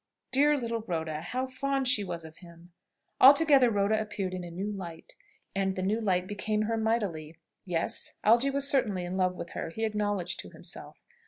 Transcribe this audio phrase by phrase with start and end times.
[0.31, 1.21] Dear Little Rhoda!
[1.21, 2.71] How fond she was of him!
[3.19, 5.13] Altogether Rhoda appeared in a new light,
[5.55, 7.37] and the new light became her mightily.
[7.65, 11.03] Yes; Algy was certainly in love with her, he acknowledged to himself.